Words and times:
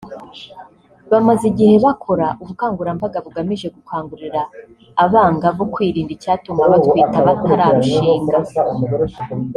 bamaze 1.11 1.43
igihe 1.51 1.75
bakora 1.85 2.27
ubukangurambaga 2.41 3.17
bugamije 3.25 3.67
gukangurira 3.75 4.41
abangavu 5.03 5.63
kwirinda 5.73 6.11
icyatuma 6.17 6.61
batwita 6.71 7.17
batararushinga 7.27 8.37